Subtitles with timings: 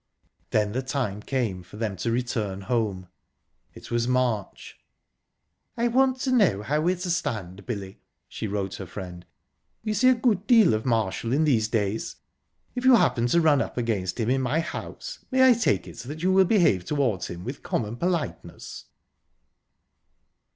[0.49, 3.07] Then the time came for them to return home.
[3.75, 4.79] It was March.
[5.77, 9.27] "...I want to know how we're to stand, Billy," she wrote her friend.
[9.85, 12.15] "We see a good deal of Marshall in these days.
[12.73, 15.99] If you happen to run up against him in my house, may I take it
[15.99, 18.85] that you will behave towards him with common politeness?..."